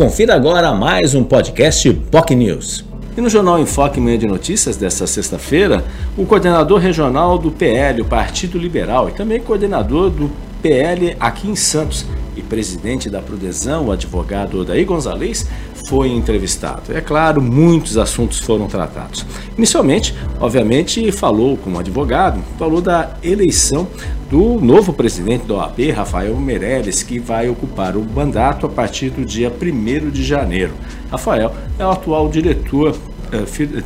Confira 0.00 0.34
agora 0.34 0.72
mais 0.72 1.14
um 1.14 1.22
podcast 1.22 1.92
POC 1.92 2.34
News. 2.34 2.84
E 3.14 3.20
no 3.20 3.28
Jornal 3.28 3.58
Enfoque 3.58 4.00
Manhã 4.00 4.16
de 4.16 4.26
Notícias 4.26 4.74
desta 4.74 5.06
sexta-feira, 5.06 5.84
o 6.16 6.24
coordenador 6.24 6.78
regional 6.78 7.36
do 7.36 7.50
PL, 7.50 8.00
o 8.00 8.06
Partido 8.06 8.56
Liberal, 8.56 9.10
e 9.10 9.12
também 9.12 9.38
coordenador 9.40 10.08
do 10.08 10.30
PL 10.62 11.14
aqui 11.20 11.50
em 11.50 11.54
Santos 11.54 12.06
e 12.36 12.42
presidente 12.42 13.10
da 13.10 13.20
Prudesão, 13.20 13.86
o 13.86 13.92
advogado 13.92 14.60
Odaí 14.60 14.84
Gonzalez, 14.84 15.46
foi 15.88 16.08
entrevistado. 16.08 16.94
É 16.94 17.00
claro, 17.00 17.42
muitos 17.42 17.98
assuntos 17.98 18.38
foram 18.38 18.66
tratados. 18.68 19.26
Inicialmente, 19.56 20.14
obviamente, 20.38 21.10
falou 21.10 21.56
como 21.56 21.78
advogado, 21.78 22.40
falou 22.58 22.80
da 22.80 23.16
eleição 23.22 23.88
do 24.30 24.60
novo 24.60 24.92
presidente 24.92 25.46
da 25.46 25.54
OAB, 25.54 25.90
Rafael 25.90 26.36
Meirelles, 26.36 27.02
que 27.02 27.18
vai 27.18 27.48
ocupar 27.48 27.96
o 27.96 28.04
mandato 28.04 28.66
a 28.66 28.68
partir 28.68 29.10
do 29.10 29.24
dia 29.24 29.50
1 29.50 30.10
de 30.10 30.22
janeiro. 30.22 30.72
Rafael 31.10 31.52
é 31.78 31.84
o 31.84 31.90
atual 31.90 32.28
diretor 32.28 32.96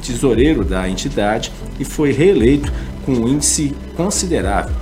tesoureiro 0.01 0.65
da 0.65 0.89
entidade 0.89 1.53
e 1.79 1.84
foi 1.84 2.12
reeleito 2.12 2.73
com 3.05 3.12
um 3.12 3.29
índice 3.29 3.75
considerável. 3.97 4.75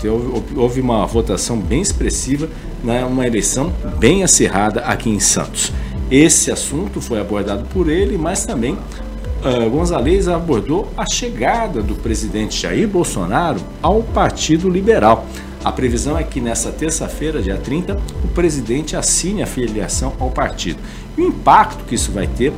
Houve 0.56 0.80
uma 0.80 1.04
votação 1.06 1.58
bem 1.58 1.80
expressiva, 1.80 2.48
né, 2.82 3.04
uma 3.04 3.26
eleição 3.26 3.72
bem 3.98 4.22
acirrada 4.22 4.80
aqui 4.80 5.10
em 5.10 5.20
Santos. 5.20 5.72
Esse 6.10 6.50
assunto 6.50 7.00
foi 7.00 7.20
abordado 7.20 7.64
por 7.72 7.88
ele, 7.88 8.18
mas 8.18 8.44
também 8.44 8.74
uh, 8.74 9.70
Gonzalez 9.70 10.28
abordou 10.28 10.92
a 10.96 11.06
chegada 11.06 11.82
do 11.82 11.94
presidente 11.94 12.60
Jair 12.60 12.86
Bolsonaro 12.86 13.60
ao 13.80 14.02
Partido 14.02 14.68
Liberal. 14.68 15.26
A 15.64 15.70
previsão 15.70 16.18
é 16.18 16.24
que 16.24 16.40
nessa 16.40 16.72
terça-feira, 16.72 17.40
dia 17.40 17.56
30, 17.56 17.96
o 18.24 18.28
presidente 18.28 18.96
assine 18.96 19.42
a 19.42 19.46
filiação 19.46 20.12
ao 20.18 20.28
partido. 20.28 20.80
E 21.16 21.22
o 21.22 21.28
impacto 21.28 21.84
que 21.84 21.94
isso 21.94 22.10
vai 22.10 22.26
ter, 22.26 22.52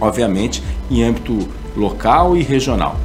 obviamente, 0.00 0.62
em 0.90 1.02
âmbito 1.02 1.48
local 1.76 2.36
e 2.36 2.42
regional. 2.42 2.98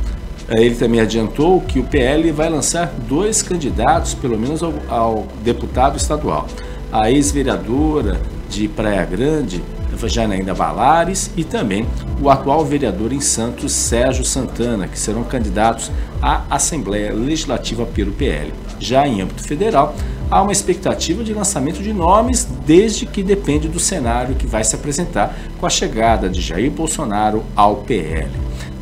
Eh, 0.48 0.64
ele 0.64 0.76
também 0.76 1.00
adiantou 1.00 1.62
que 1.62 1.80
o 1.80 1.84
PL 1.84 2.32
vai 2.32 2.50
lançar 2.50 2.94
dois 3.08 3.42
candidatos, 3.42 4.14
pelo 4.14 4.38
menos 4.38 4.62
ao, 4.62 4.74
ao 4.90 5.28
deputado 5.44 5.98
estadual. 5.98 6.48
A 6.92 7.10
ex-vereadora 7.10 8.20
de 8.50 8.68
Praia 8.68 9.06
Grande, 9.06 9.64
Janaína 10.04 10.54
Balares, 10.54 11.32
e 11.38 11.44
também 11.44 11.86
o 12.22 12.30
atual 12.30 12.66
vereador 12.66 13.14
em 13.14 13.22
Santos, 13.22 13.72
Sérgio 13.72 14.26
Santana, 14.26 14.88
que 14.88 14.98
serão 14.98 15.24
candidatos 15.24 15.92
à 16.22 16.44
Assembleia 16.50 17.14
Legislativa 17.14 17.86
pelo 17.86 18.12
PL. 18.12 18.54
Já 18.80 19.08
em 19.08 19.22
âmbito 19.22 19.44
federal, 19.44 19.96
há 20.32 20.42
uma 20.42 20.54
expectativa 20.54 21.24
de 21.24 21.34
lançamento 21.34 21.84
de 21.84 21.92
nomes, 21.92 22.48
desde 22.66 23.06
que 23.06 23.22
depende 23.22 23.68
do 23.68 23.80
cenário 23.80 24.36
que 24.36 24.48
vai 24.48 24.64
se 24.64 24.74
apresentar 24.74 25.38
com 25.60 25.66
a 25.66 25.70
chegada 25.70 26.30
de 26.30 26.40
Jair 26.40 26.72
Bolsonaro 26.72 27.44
ao 27.54 27.78
PL. 27.78 28.30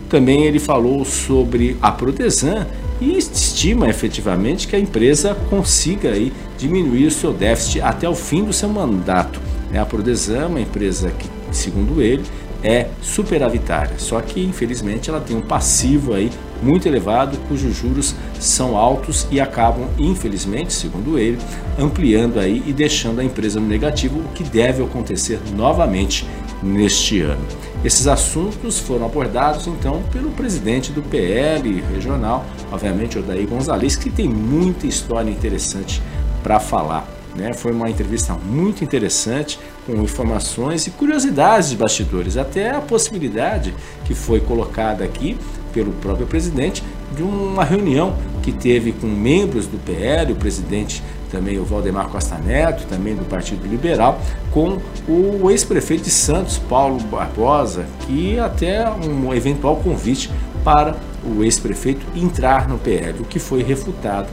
Também 0.07 0.43
ele 0.43 0.59
falou 0.59 1.03
sobre 1.03 1.75
a 1.81 1.91
Prodesan 1.91 2.67
e 3.01 3.17
estima 3.17 3.89
efetivamente 3.89 4.67
que 4.67 4.75
a 4.75 4.79
empresa 4.79 5.35
consiga 5.49 6.11
aí 6.11 6.31
diminuir 6.57 7.07
o 7.07 7.11
seu 7.11 7.33
déficit 7.33 7.81
até 7.81 8.07
o 8.07 8.15
fim 8.15 8.43
do 8.43 8.53
seu 8.53 8.69
mandato. 8.69 9.39
A 9.73 9.85
Prodesan, 9.85 10.47
uma 10.47 10.61
empresa 10.61 11.11
que, 11.11 11.27
segundo 11.51 12.01
ele, 12.01 12.23
é 12.63 12.87
superavitária, 13.01 13.97
só 13.97 14.19
que 14.19 14.43
infelizmente 14.43 15.09
ela 15.09 15.21
tem 15.21 15.37
um 15.37 15.41
passivo 15.41 16.13
aí 16.13 16.29
muito 16.61 16.87
elevado, 16.87 17.37
cujos 17.47 17.75
juros 17.75 18.15
são 18.39 18.77
altos 18.77 19.27
e 19.31 19.39
acabam, 19.39 19.87
infelizmente, 19.97 20.73
segundo 20.73 21.17
ele, 21.17 21.37
ampliando 21.77 22.39
aí 22.39 22.63
e 22.65 22.73
deixando 22.73 23.21
a 23.21 23.23
empresa 23.23 23.59
no 23.59 23.67
negativo, 23.67 24.19
o 24.19 24.29
que 24.33 24.43
deve 24.43 24.83
acontecer 24.83 25.39
novamente 25.55 26.25
neste 26.61 27.21
ano. 27.21 27.45
Esses 27.83 28.07
assuntos 28.07 28.77
foram 28.77 29.05
abordados 29.05 29.65
então 29.67 30.03
pelo 30.11 30.31
presidente 30.31 30.91
do 30.91 31.01
PL 31.01 31.81
regional, 31.93 32.45
obviamente 32.71 33.17
o 33.17 33.21
Daí 33.21 33.45
Gonzalez, 33.45 33.95
que 33.95 34.09
tem 34.09 34.27
muita 34.27 34.85
história 34.85 35.29
interessante 35.29 36.01
para 36.43 36.59
falar. 36.59 37.07
Né? 37.35 37.53
Foi 37.53 37.71
uma 37.71 37.89
entrevista 37.89 38.33
muito 38.33 38.83
interessante, 38.83 39.57
com 39.85 39.93
informações 40.01 40.87
e 40.87 40.91
curiosidades 40.91 41.69
de 41.69 41.77
bastidores, 41.77 42.35
até 42.35 42.71
a 42.71 42.81
possibilidade 42.81 43.73
que 44.03 44.13
foi 44.13 44.41
colocada 44.41 45.05
aqui 45.05 45.37
pelo 45.73 45.91
próprio 45.93 46.27
presidente 46.27 46.83
de 47.15 47.23
uma 47.23 47.63
reunião 47.63 48.15
que 48.41 48.51
teve 48.51 48.91
com 48.91 49.07
membros 49.07 49.67
do 49.67 49.77
PL, 49.77 50.33
o 50.33 50.35
presidente 50.35 51.03
também 51.31 51.59
o 51.59 51.63
Valdemar 51.63 52.07
Costa 52.07 52.37
Neto, 52.37 52.85
também 52.87 53.15
do 53.15 53.23
Partido 53.25 53.67
Liberal, 53.67 54.19
com 54.51 54.79
o 55.07 55.49
ex-prefeito 55.51 56.03
de 56.03 56.09
Santos, 56.09 56.57
Paulo 56.57 56.99
Barbosa, 57.01 57.85
que 58.01 58.39
até 58.39 58.89
um 58.89 59.33
eventual 59.33 59.75
convite 59.77 60.31
para 60.63 60.95
o 61.23 61.43
ex-prefeito 61.43 62.05
entrar 62.15 62.67
no 62.67 62.77
PL, 62.77 63.19
o 63.19 63.25
que 63.25 63.39
foi 63.39 63.63
refutado 63.63 64.27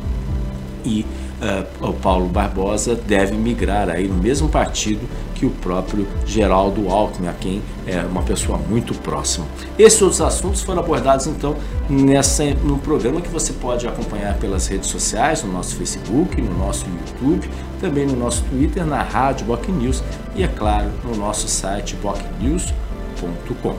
e 0.85 1.05
uh, 1.41 1.89
o 1.89 1.93
Paulo 1.93 2.27
Barbosa 2.27 2.95
deve 2.95 3.35
migrar 3.35 3.89
aí 3.89 4.09
no 4.09 4.15
mesmo 4.15 4.49
partido 4.49 5.01
que 5.35 5.45
o 5.45 5.51
próprio 5.51 6.07
Geraldo 6.25 6.89
Alckmin, 6.89 7.29
a 7.29 7.33
quem 7.33 7.63
é 7.87 8.01
uma 8.01 8.23
pessoa 8.23 8.59
muito 8.59 8.95
próxima. 8.95 9.47
Esses 9.79 10.01
outros 10.01 10.21
assuntos 10.21 10.63
foram 10.63 10.81
abordados 10.81 11.27
então 11.27 11.57
nessa, 11.89 12.45
no 12.65 12.79
programa 12.79 13.21
que 13.21 13.29
você 13.29 13.53
pode 13.53 13.87
acompanhar 13.87 14.37
pelas 14.39 14.67
redes 14.67 14.89
sociais, 14.89 15.43
no 15.43 15.53
nosso 15.53 15.77
Facebook, 15.77 16.41
no 16.41 16.59
nosso 16.59 16.87
YouTube, 16.87 17.51
também 17.81 18.07
no 18.07 18.17
nosso 18.17 18.43
Twitter, 18.45 18.85
na 18.85 19.03
Rádio 19.03 19.47
Boc 19.47 19.69
News 19.69 20.03
e, 20.35 20.43
é 20.43 20.49
claro, 20.49 20.91
no 21.05 21.15
nosso 21.17 21.47
site 21.49 21.95
bocnews.com. 21.97 23.77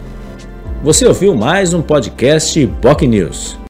Você 0.84 1.08
ouviu 1.08 1.36
mais 1.36 1.74
um 1.74 1.82
podcast 1.82 2.64
Boc 2.68 3.02
News. 3.02 3.58